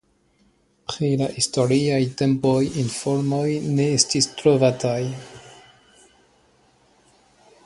[0.91, 2.55] Pri la historiaj tempoj
[2.85, 3.45] informoj
[3.77, 4.99] ne estis trovataj.